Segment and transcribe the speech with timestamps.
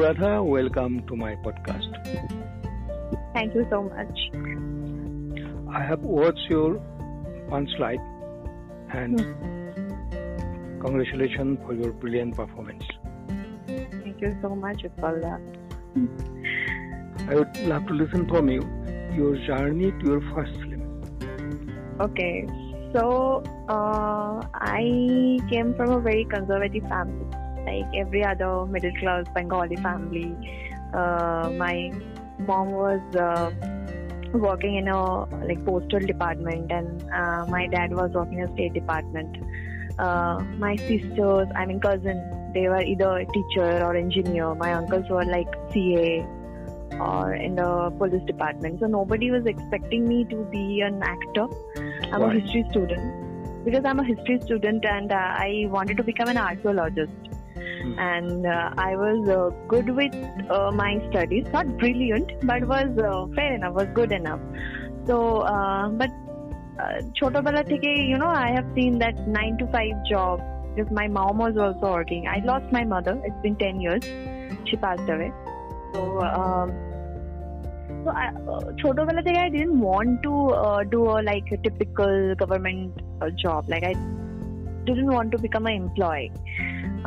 [0.00, 1.92] Anuradha, welcome to my podcast.
[3.34, 4.18] Thank you so much.
[5.74, 6.76] I have watched your
[7.54, 8.00] one slide
[9.00, 10.78] and Hmm.
[10.84, 12.82] congratulations for your brilliant performance.
[13.66, 15.34] Thank you so much, Utpalda.
[17.28, 18.62] I would love to listen from you
[19.18, 20.80] your journey to your first film.
[22.08, 22.46] Okay,
[22.96, 27.26] so uh, I came from a very conservative family,
[27.64, 30.34] like every other middle class Bengali family.
[30.94, 31.92] Uh, my
[32.38, 33.50] mom was uh,
[34.32, 38.74] working in a like postal department, and uh, my dad was working in a state
[38.74, 39.36] department.
[39.98, 42.22] Uh, my sisters, I mean cousins,
[42.54, 44.54] they were either a teacher or engineer.
[44.54, 46.26] My uncles were like CA
[46.98, 48.80] or in the police department.
[48.80, 51.46] So nobody was expecting me to be an actor.
[52.12, 56.28] I'm a history student because I'm a history student and uh, I wanted to become
[56.28, 57.12] an archaeologist
[57.79, 57.99] Hmm.
[57.99, 60.15] And uh, I was uh, good with
[60.49, 64.41] uh, my studies, not brilliant, but was uh, fair enough, was good enough.
[65.07, 66.11] So, uh, but
[66.83, 70.35] uh, ছোটবেলা থেকে you know I have seen that 9 to 5 job
[70.69, 72.23] because my mom was also working.
[72.35, 73.15] I lost my mother.
[73.27, 74.03] It's been 10 years.
[74.67, 75.31] She passed away.
[75.93, 76.01] So,
[76.39, 76.67] um,
[78.03, 80.33] so I, uh, ছোটবেলা থেকে I didn't want to
[80.65, 82.83] uh, do a like a typical government
[83.21, 83.61] uh, job.
[83.73, 83.93] Like I
[84.87, 86.31] didn't want to become an employee.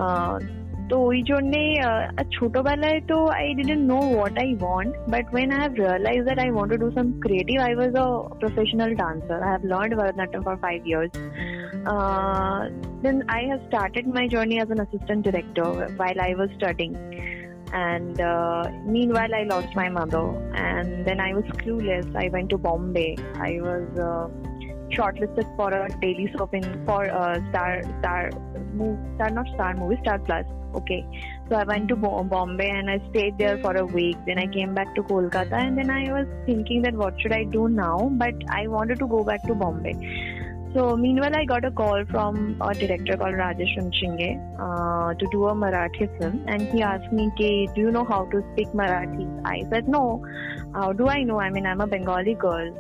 [0.05, 0.35] Uh,
[0.93, 5.59] তো ওই জন্যে uh, ছোটবেলায় তো I didn't know what I want but when I
[5.63, 8.07] have realise that I want to do some creative I was a
[8.43, 11.15] professional dancer I have learned Bharatanatyam for five years
[11.87, 12.69] uh,
[13.03, 16.95] then I have started my journey as an assistant director while I was studying.
[17.73, 22.15] And uh, meanwhile, I lost my mother, and then I was clueless.
[22.17, 23.17] I went to Bombay.
[23.35, 24.29] I was uh,
[24.96, 28.30] shortlisted for a daily soap in for uh, Star Star
[28.74, 30.46] move Star not Star movie Star Plus.
[30.76, 31.06] Okay,
[31.50, 34.18] so I went to Bombay and I stayed there for a week.
[34.26, 37.44] Then I came back to Kolkata, and then I was thinking that what should I
[37.44, 38.10] do now?
[38.14, 39.94] But I wanted to go back to Bombay.
[40.74, 44.30] So meanwhile, I got a call from a director called Rajesh Unchinge
[44.60, 48.26] uh, to do a Marathi film, and he asked me, "K, do you know how
[48.32, 50.04] to speak Marathi?" I said, "No.
[50.74, 51.40] How do I know?
[51.40, 52.74] I mean, I'm a Bengali girl.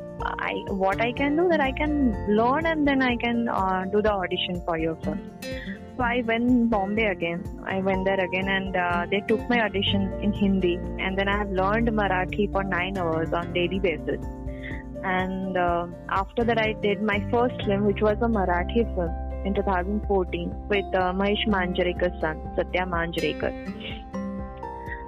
[0.50, 0.53] I
[0.86, 1.96] what I can do that I can
[2.42, 5.26] learn, and then I can uh, do the audition for your film."
[5.98, 7.44] So I went Bombay again.
[7.64, 11.38] I went there again, and uh, they took my audition in Hindi, and then I
[11.44, 14.26] have learned Marathi for nine hours on daily basis.
[15.03, 19.12] And uh, after that, I did my first film, which was a Marathi film
[19.46, 23.52] in 2014 with uh, Mahesh Manjrekar's son, Satya Manjrekar.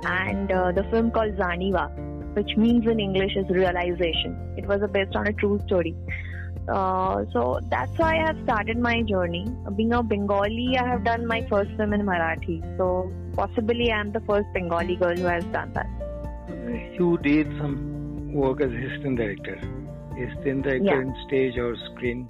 [0.06, 4.54] And uh, the film called Zaniwa, which means in English is realization.
[4.58, 5.96] It was based on a true story.
[6.68, 9.48] Uh, so that's why I have started my journey.
[9.76, 12.62] Being a Bengali, I have done my first film in Marathi.
[12.78, 15.88] So possibly I am the first Bengali girl who has done that.
[17.00, 19.85] You did some work as assistant director.
[20.18, 21.02] Assistant director Yeah.
[21.02, 22.28] in stage or screen.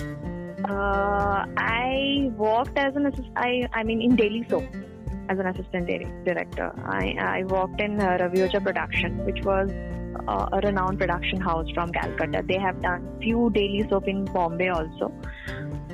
[0.69, 4.63] Uh, I worked as an assist- I I mean in Daily Soap
[5.29, 5.87] as an assistant
[6.25, 6.71] director.
[6.85, 9.69] I I worked in uh, Ravi Ojha Production, which was
[10.27, 12.43] uh, a renowned production house from Calcutta.
[12.47, 15.11] They have done few Daily Soap in Bombay also.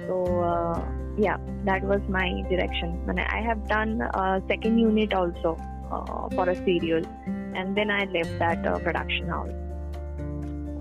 [0.08, 0.82] So uh,
[1.18, 3.04] yeah, that was my direction.
[3.08, 5.58] And I have done uh, second unit also
[5.92, 9.52] uh, for a serial, and then I left that uh, production house.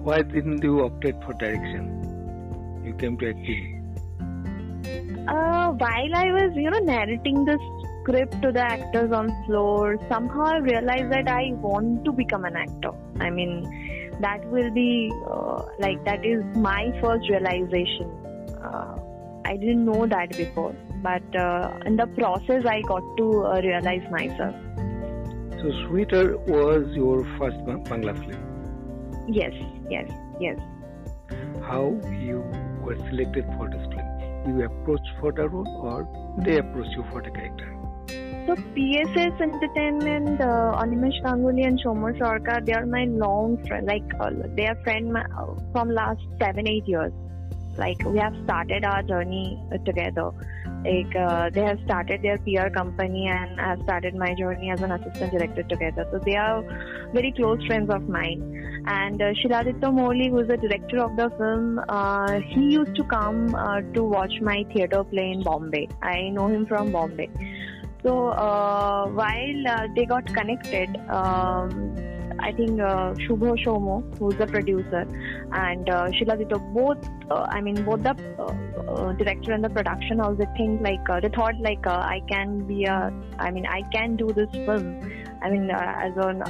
[0.03, 2.83] Why didn't you opted for direction?
[2.84, 3.77] You came to acting.
[5.28, 7.59] Uh, while I was, you know, narrating the
[8.00, 12.56] script to the actors on floor, somehow I realized that I want to become an
[12.56, 12.93] actor.
[13.21, 18.10] I mean, that will be uh, like that is my first realization.
[18.65, 18.97] Uh,
[19.44, 24.10] I didn't know that before, but uh, in the process, I got to uh, realize
[24.10, 24.55] myself.
[25.60, 28.50] So Sweater was your first Ba- Bangla film.
[29.33, 29.53] Yes,
[29.89, 30.11] yes,
[30.41, 30.59] yes.
[31.63, 32.43] How you
[32.83, 34.09] were selected for this film?
[34.49, 36.09] You approached for the role or
[36.45, 37.77] they approached you for the character?
[38.47, 43.87] So PSS Entertainment, uh, Animesh Ganguly and Shomar Sarkar, they are my long friend.
[43.87, 47.13] Like uh, they are friend ma- uh, from last seven eight years.
[47.77, 50.31] Like we have started our journey uh, together.
[50.84, 54.83] Like uh, they have started their PR company and I have started my journey as
[54.83, 56.09] an assistant director together.
[56.10, 56.65] So they are
[57.13, 58.41] very close friends of mine.
[58.92, 63.04] And uh, Shiladitya Moulik, who is the director of the film, uh, he used to
[63.04, 65.89] come uh, to watch my theater play in Bombay.
[66.03, 67.28] I know him from Bombay.
[68.03, 71.95] So uh, while uh, they got connected, um,
[72.41, 75.07] I think uh, Shubho Shomo, who's the producer,
[75.53, 76.09] and uh,
[76.75, 76.98] both,
[77.31, 81.09] uh, I mean, both the uh, uh, director and the production house, they think like,
[81.09, 84.51] uh, they thought like, uh, I can be a, I mean, I can do this
[84.51, 85.01] film
[85.42, 86.42] I mean, as an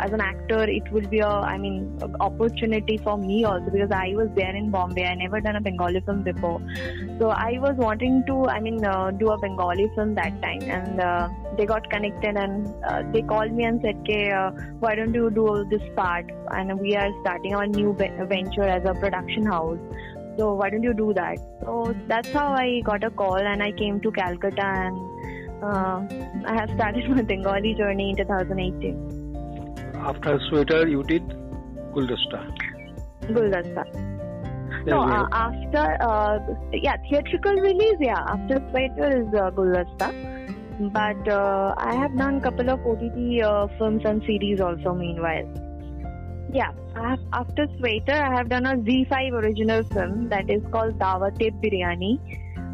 [0.00, 4.12] as an actor, it will be a, I mean, opportunity for me also because I
[4.14, 5.04] was there in Bombay.
[5.04, 6.60] I never done a Bengali film before,
[7.18, 11.00] so I was wanting to, I mean, uh, do a Bengali film that time, and
[11.00, 15.14] uh, they got connected and uh, they called me and said, "Okay, uh, why don't
[15.14, 19.78] you do this part?" And we are starting our new venture as a production house.
[20.38, 21.38] So why don't you do that?
[21.62, 24.96] So that's how I got a call and I came to Calcutta and
[25.62, 26.00] uh,
[26.46, 29.17] I have started my Bengali journey in 2018
[30.08, 31.28] after Sweater, you did
[31.94, 32.40] Guldasta.
[33.22, 33.84] Guldasta.
[34.86, 36.38] No, uh, after uh,
[36.72, 38.24] yeah, theatrical release, yeah.
[38.26, 40.08] After Sweater is uh, Guldasta,
[40.92, 44.94] but uh, I have done a couple of OTT uh, films and series also.
[44.94, 45.48] Meanwhile,
[46.52, 46.72] yeah.
[46.94, 52.18] Have, after Sweater, I have done a ZEE5 original film that is called Dawate Biryani.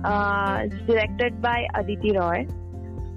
[0.04, 2.46] Uh, it's directed by Aditi Roy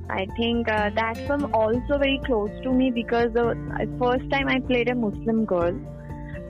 [0.10, 3.56] I think uh, that film also very close to me because the
[4.00, 5.78] first time I played a Muslim girl,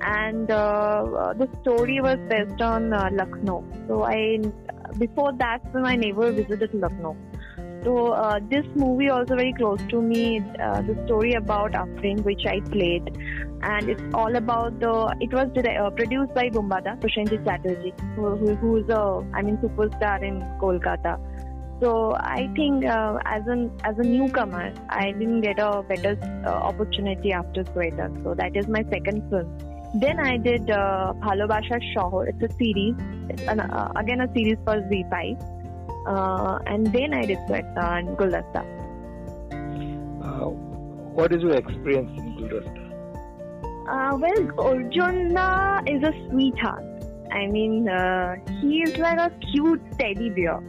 [0.02, 3.64] and uh, the story was based on uh, Lucknow.
[3.88, 4.40] So I,
[5.00, 7.18] before that film, I never visited Lucknow.
[7.84, 10.40] So uh, this movie also very close to me.
[10.62, 13.18] Uh, the story about Afrin, which I played,
[13.62, 15.16] and it's all about the.
[15.20, 20.22] It was uh, produced by Bumbada Prosenjit Chatterjee, who, who, who's a I mean superstar
[20.22, 21.20] in Kolkata.
[21.80, 26.50] So I think uh, as an as a newcomer, I didn't get a better uh,
[26.50, 28.12] opportunity after Sweater.
[28.24, 29.58] So that is my second film.
[29.96, 32.30] Then I did uh, Bhalobashar Shohor.
[32.30, 32.96] It's a series.
[33.30, 35.58] It's an, uh, again a series for ZEE5.
[36.08, 38.66] Uh, and then I did Sweater and Guldasta.
[40.24, 40.50] Uh,
[41.18, 42.88] what is your experience in Guldasta?
[43.88, 46.84] Uh, well, Arjuna is a sweetheart.
[47.32, 50.60] I mean, uh, he is like a cute teddy bear.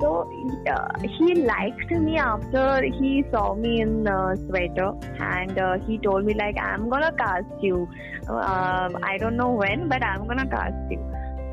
[0.00, 0.30] So
[0.66, 0.88] uh,
[1.18, 6.34] he liked me after he saw me in uh, sweater, and uh, he told me
[6.34, 7.88] like I'm gonna cast you.
[8.28, 11.00] Um, I don't know when, but I'm gonna cast you.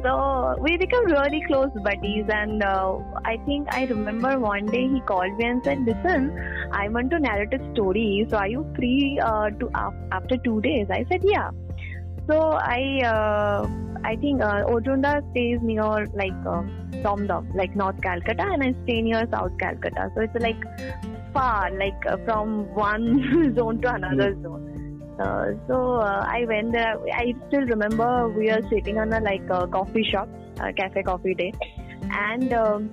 [0.04, 5.02] So we become really close buddies, and uh, I think I remember one day he
[5.02, 6.32] called me and said, "Listen,
[6.72, 8.26] I want to narrate a story.
[8.30, 9.70] So are you free uh, to
[10.12, 11.50] after two days?" I said, "Yeah."
[12.30, 13.02] So I
[14.04, 16.64] I think uh, Ojunda stays near like uh,
[17.04, 20.12] Dom like North Calcutta, and I stay near South Calcutta.
[20.16, 20.62] So it's like
[21.34, 24.44] far, like uh, from one zone to another mm.
[24.44, 24.64] zone.
[25.20, 26.96] Uh, so uh, I went there.
[27.14, 30.30] I still remember we were sitting on a like a coffee shop,
[30.60, 31.54] a cafe coffee day,
[32.12, 32.54] and.
[32.54, 32.90] Um,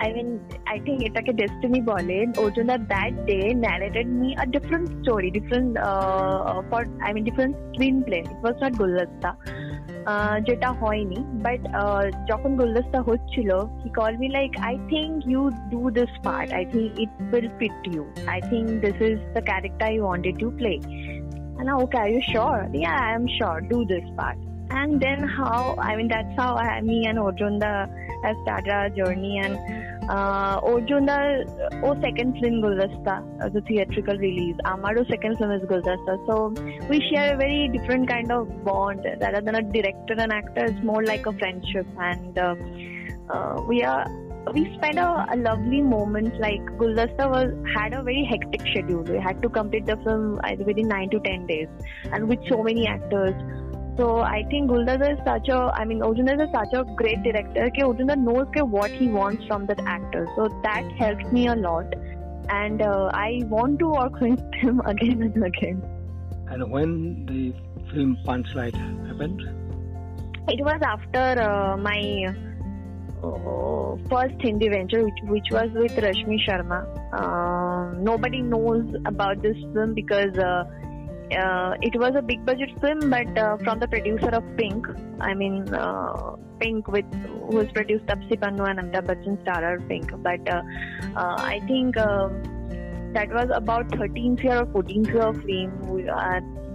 [0.00, 1.94] I mean, I think it's like a destiny bole.
[1.94, 8.28] Ojunda that day narrated me a different story, different uh, for I mean different screenplay.
[8.30, 9.36] It was not Guldasta.
[10.47, 11.61] যেটা হয়নি but
[12.29, 13.49] যখন গুলদস্তা হচ্ছিল
[13.83, 15.41] he call me like I think you
[15.73, 18.01] do this part I think it will fit you
[18.33, 20.73] I think this is the character you wanted to play
[21.59, 22.69] And now, okay, are you sure?
[22.73, 23.59] Yeah, I am sure.
[23.59, 24.37] Do this part.
[24.71, 27.73] And then how, I mean, that's how I, me and Ojunda
[28.23, 29.39] have started our journey.
[29.39, 29.57] And
[31.82, 34.56] oh, second film Guldasta, uh, the theatrical release.
[34.64, 36.26] Amaro second film is Guldasta.
[36.26, 36.54] So
[36.88, 39.06] we share a very different kind of bond.
[39.20, 39.62] Rather than a
[40.32, 41.86] actor, it's more like a friendship.
[41.98, 42.54] And uh,
[43.30, 44.06] uh, we are
[44.52, 46.38] we spent a, a, lovely moment.
[46.38, 49.02] Like Guldasta was had a very hectic schedule.
[49.02, 51.68] We had to complete the film within nine to ten days,
[52.12, 53.34] and with so many actors.
[53.96, 57.66] So I think Guldasta is such a, I mean, Ojunda is such a great director.
[57.66, 60.26] Okay, Ojunda knows okay, what he wants from that actor.
[60.34, 61.86] So that helped me a lot.
[62.48, 65.82] And uh, I want to work with him again and again.
[66.48, 67.54] And when the
[67.92, 68.74] film Punchlight
[69.06, 69.40] happened?
[70.48, 72.34] It was after uh, my
[73.22, 76.84] uh, first Hindi venture, which, which was with Rashmi Sharma.
[77.12, 80.36] Uh, nobody knows about this film because
[81.36, 84.86] uh, it was a big budget film, but uh, from the producer of Pink.
[85.20, 87.04] I mean, uh, Pink with
[87.50, 90.10] who has produced Taapsee Pannu and Amitabh Bachchan starrer Pink.
[90.22, 90.62] But uh,
[91.16, 92.28] uh, I think uh,
[93.12, 95.72] that was about 13th year or 14th year of fame.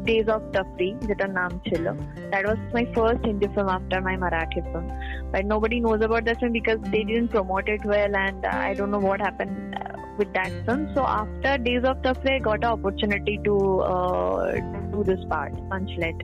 [0.06, 1.92] Days of Tafri, जिसका नाम chello.
[2.32, 4.90] That was my first Hindi film after my Marathi film.
[5.34, 8.92] But nobody knows about that film because they didn't promote it well, and I don't
[8.92, 9.76] know what happened
[10.20, 10.52] with that.
[10.94, 14.52] So after Days of Tafri, I got an opportunity to uh,
[14.92, 16.22] do this part, Punchlight.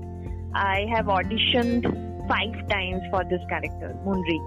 [0.53, 1.89] I have auditioned
[2.27, 4.39] five times for this character, Munri.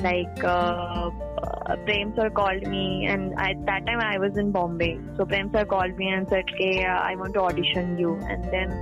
[0.00, 1.10] Like uh,
[1.42, 4.98] uh, Prem sir called me, and at that time I was in Bombay.
[5.16, 8.74] So Prem sir called me and said, "Okay, I want to audition you." And then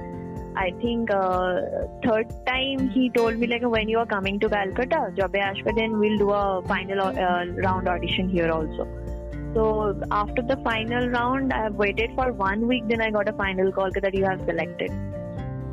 [0.56, 1.60] I think uh,
[2.04, 5.98] third time he told me like when you are coming to Calcutta, Jobe Ashwa, then
[5.98, 8.88] we'll do a final uh, round audition here also.
[9.54, 12.84] So after the final round, I have waited for one week.
[12.88, 14.90] Then I got a final call that you have selected.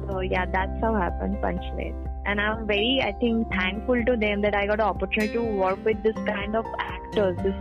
[0.08, 1.96] So yeah, that's how happened Punchlight.
[2.26, 5.84] And I'm very, I think, thankful to them that I got an opportunity to work
[5.86, 7.56] with this kind of actors, this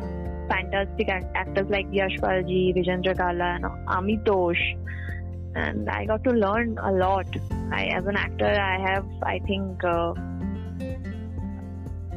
[0.49, 4.77] fantastic actors like Yashpal Ji, Brijendra Kala, and Amitosh.
[5.55, 7.27] And I got to learn a lot.
[7.71, 10.15] I, as an actor, I have, I think, uh,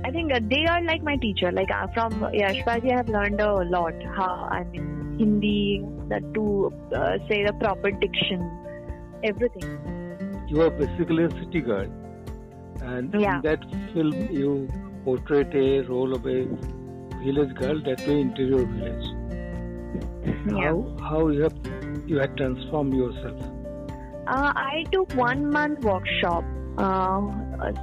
[0.03, 1.51] I think uh, they are like my teacher.
[1.51, 3.93] Like uh, from Yashpaji, I have learned a lot.
[4.15, 8.41] How I mean Hindi, that to uh, say the proper diction,
[9.24, 10.48] everything.
[10.48, 11.88] You are basically a city girl,
[12.81, 13.36] and yeah.
[13.36, 14.67] in that film you
[15.03, 16.46] portrayed a role of a
[17.24, 19.05] village girl, that way interior village.
[20.48, 20.72] Yeah.
[20.72, 21.58] How how you have
[22.08, 23.39] you had transformed yourself?
[24.27, 26.43] Uh, I took one month workshop
[26.77, 27.22] uh,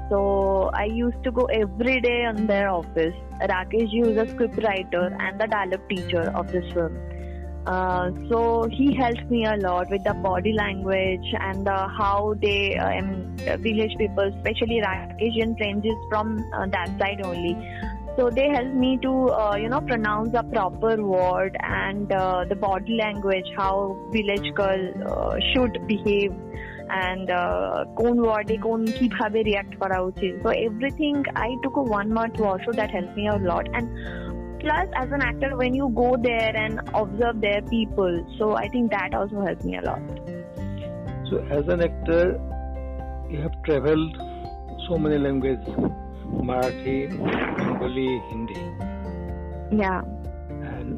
[0.09, 3.15] so I used to go every day in their office.
[3.41, 6.97] Rakesh is a script writer and the dialogue teacher of this film.
[7.67, 12.77] Uh, so he helped me a lot with the body language and uh, how they
[12.79, 17.55] um, village people, especially Rakeshian friends, from uh, that side only.
[18.17, 22.57] So they helped me to uh, you know pronounce a proper word and uh, the
[22.57, 26.33] body language, how village girl should behave
[27.06, 27.28] and
[28.02, 31.18] কোন ওয়ার্ডে কোন কিভাবে react করা উচিত so everything
[31.48, 33.86] I took a one month workshop that helped me a lot and
[34.64, 38.86] plus as an actor when you go there and observe their people so I think
[38.98, 40.04] that also helped me a lot
[41.30, 42.24] so as an actor
[43.32, 44.14] you have traveled
[44.88, 45.64] so many languages
[46.50, 46.98] Marathi
[47.58, 48.62] Bengali Hindi
[49.84, 50.02] yeah
[50.76, 50.92] and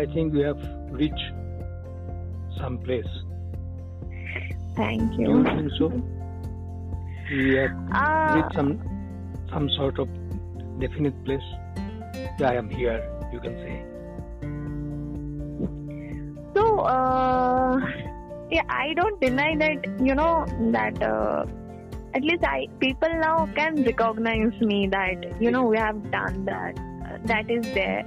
[0.00, 0.62] I think you have
[1.00, 1.26] reached
[2.60, 3.12] some place
[4.75, 5.37] Thank you.
[5.37, 5.87] You think so?
[7.29, 8.79] We have uh, reached some
[9.49, 10.07] some sort of
[10.79, 11.49] definite place.
[12.39, 13.01] Yeah, I am here.
[13.31, 13.83] You can say.
[16.55, 17.79] So, uh,
[18.51, 19.85] yeah, I don't deny that.
[19.99, 21.01] You know that.
[21.01, 21.45] Uh,
[22.15, 26.77] at least I people now can recognize me that you know we have done that.
[27.25, 28.03] that is there.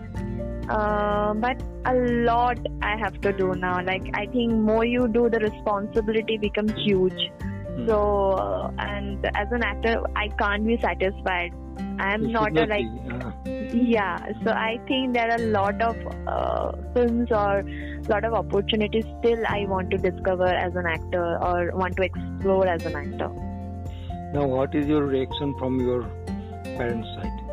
[0.68, 3.82] Uh, but a lot I have to do now.
[3.85, 7.12] Like I think more you do, the responsibility becomes huge.
[7.12, 7.87] Mm.
[7.87, 11.52] So uh, and as an actor, I can't be satisfied.
[11.99, 13.30] I am not a like uh.
[13.73, 14.18] yeah.
[14.44, 15.96] So I think there are a lot of
[16.26, 17.64] uh, films or
[18.08, 22.66] lot of opportunities still I want to discover as an actor or want to explore
[22.66, 23.28] as an actor.
[24.32, 26.02] Now, what is your reaction from your
[26.76, 27.46] parents' side?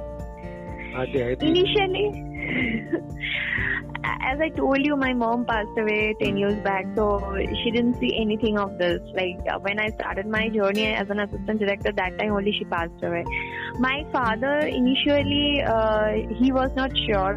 [0.95, 1.47] Are they happy?
[1.47, 2.32] Initially.
[4.03, 7.19] as I told you, my mom passed away 10 years back, so
[7.63, 8.99] she didn't see anything of this.
[9.13, 12.65] Like uh, when I started my journey as an assistant director, that time only she
[12.65, 13.23] passed away.
[13.79, 17.35] My father initially, uh, he was not sure,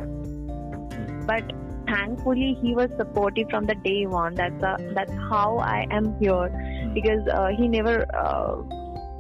[1.27, 1.45] but
[1.87, 4.35] thankfully he was supportive from the day one.
[4.35, 6.49] That's uh, that's how I am here
[6.95, 8.57] because uh, he never uh,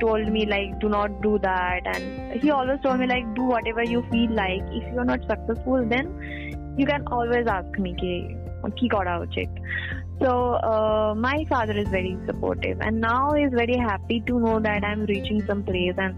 [0.00, 1.80] told me like do not do that.
[1.86, 4.62] And he always told me like do whatever you feel like.
[4.70, 7.94] If you're not successful then you can always ask me.
[7.94, 8.36] Ki
[8.76, 9.48] ki kora uchit
[10.20, 12.80] so uh, my father is very supportive.
[12.80, 16.14] And now he's very happy to know that i'm reaching some place and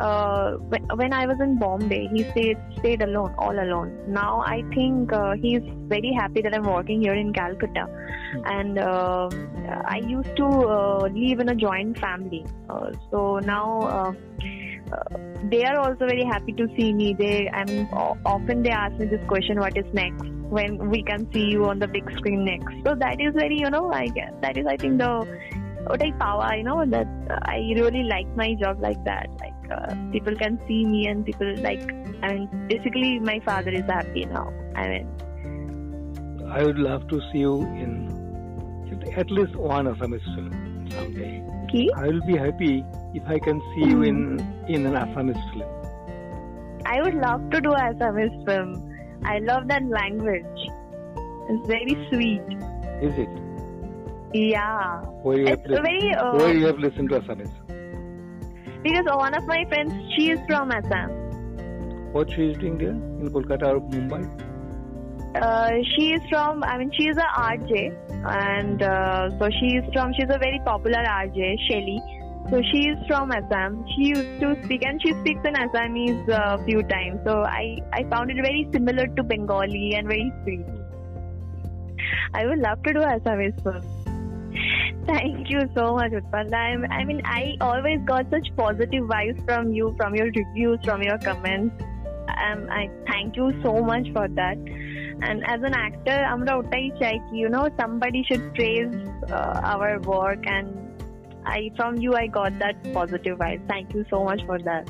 [0.00, 0.52] uh,
[0.96, 3.96] when I was in Bombay, he stayed stayed alone, all alone.
[4.08, 8.42] Now I think uh, he's very happy that I'm working here in Calcutta, mm.
[8.46, 9.28] and uh,
[9.86, 12.44] I used to uh, live in a joint family.
[12.68, 14.12] Uh, so now uh,
[15.50, 17.14] they are also very happy to see me.
[17.14, 17.88] They and
[18.24, 20.24] often they ask me this question: What is next?
[20.58, 22.74] When we can see you on the big screen next?
[22.84, 25.26] So that is very, you know, I guess that is I think the
[25.86, 26.54] what I power.
[26.56, 27.06] You know that
[27.42, 29.28] I really like my job like that.
[29.40, 31.82] Like uh, people can see me and people like
[32.22, 34.52] i mean basically my father is happy now.
[34.76, 35.06] I mean
[36.50, 37.92] i would love to see you in
[39.16, 41.42] at least one assamese film someday.
[41.64, 41.88] Okay.
[41.96, 44.18] i will be happy if i can see you in
[44.68, 45.70] in an assamese film.
[46.86, 48.72] I would love to do assamese film.
[49.24, 50.68] I love that language.
[51.48, 52.42] It's very sweet.
[53.00, 53.28] Is it?
[54.34, 55.00] Yeah.
[55.22, 57.63] Where you, it's have, very, uh, where you have listened to assamese
[58.84, 61.10] because one of my friends, she is from Assam.
[62.12, 64.22] What she is doing there in Kolkata or Mumbai?
[65.34, 67.72] Uh, she is from, I mean, she is a RJ,
[68.26, 71.98] and uh, so she is from, she's a very popular RJ, Shelly.
[72.50, 73.84] So she is from Assam.
[73.96, 77.20] She used to speak, and she speaks in Assamese a uh, few times.
[77.24, 80.66] So I, I found it very similar to Bengali and very sweet.
[82.34, 84.03] I would love to do Assamese first.
[85.06, 86.54] Thank you so much, Utpalda.
[86.54, 91.02] I, I mean, I always got such positive vibes from you, from your reviews, from
[91.02, 91.74] your comments.
[92.28, 94.56] Um, I thank you so much for that.
[94.56, 98.94] And as an actor, আমরা ওটাই চাই কি you know somebody should praise
[99.36, 100.68] uh, our work and
[101.58, 103.62] I from you I got that positive vibe.
[103.72, 104.84] Thank you so much for that.